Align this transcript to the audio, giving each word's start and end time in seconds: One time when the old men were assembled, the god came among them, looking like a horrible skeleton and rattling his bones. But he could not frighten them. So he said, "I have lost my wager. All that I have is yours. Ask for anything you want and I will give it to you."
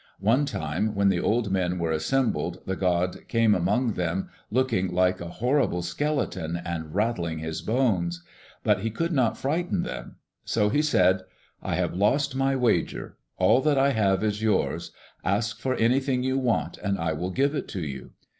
One 0.19 0.45
time 0.47 0.95
when 0.95 1.09
the 1.09 1.19
old 1.19 1.51
men 1.51 1.77
were 1.77 1.91
assembled, 1.91 2.57
the 2.65 2.75
god 2.75 3.27
came 3.27 3.53
among 3.53 3.93
them, 3.93 4.29
looking 4.49 4.91
like 4.91 5.21
a 5.21 5.27
horrible 5.29 5.83
skeleton 5.83 6.57
and 6.65 6.95
rattling 6.95 7.37
his 7.37 7.61
bones. 7.61 8.23
But 8.63 8.79
he 8.79 8.89
could 8.89 9.11
not 9.11 9.37
frighten 9.37 9.83
them. 9.83 10.15
So 10.43 10.69
he 10.69 10.81
said, 10.81 11.21
"I 11.61 11.75
have 11.75 11.93
lost 11.93 12.35
my 12.35 12.55
wager. 12.55 13.17
All 13.37 13.61
that 13.61 13.77
I 13.77 13.91
have 13.91 14.23
is 14.23 14.41
yours. 14.41 14.89
Ask 15.23 15.59
for 15.59 15.75
anything 15.75 16.23
you 16.23 16.35
want 16.39 16.79
and 16.79 16.97
I 16.97 17.13
will 17.13 17.29
give 17.29 17.53
it 17.53 17.67
to 17.67 17.81
you." 17.81 18.09